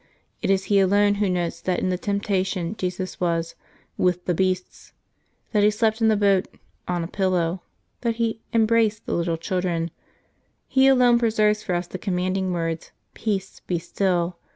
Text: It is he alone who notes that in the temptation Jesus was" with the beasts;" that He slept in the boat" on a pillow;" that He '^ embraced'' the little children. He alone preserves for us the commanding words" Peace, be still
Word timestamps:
It 0.41 0.49
is 0.49 0.63
he 0.63 0.79
alone 0.79 1.13
who 1.21 1.29
notes 1.29 1.61
that 1.61 1.77
in 1.77 1.89
the 1.89 1.95
temptation 1.99 2.73
Jesus 2.75 3.19
was" 3.19 3.53
with 4.07 4.25
the 4.25 4.33
beasts;" 4.33 4.93
that 5.51 5.61
He 5.61 5.69
slept 5.69 6.01
in 6.01 6.07
the 6.07 6.15
boat" 6.17 6.47
on 6.87 7.03
a 7.03 7.07
pillow;" 7.07 7.61
that 8.01 8.15
He 8.15 8.33
'^ 8.33 8.39
embraced'' 8.51 9.05
the 9.05 9.13
little 9.13 9.37
children. 9.37 9.91
He 10.67 10.87
alone 10.87 11.19
preserves 11.19 11.61
for 11.61 11.75
us 11.75 11.85
the 11.85 11.99
commanding 11.99 12.51
words" 12.51 12.89
Peace, 13.23 13.61
be 13.67 13.77
still 13.77 14.37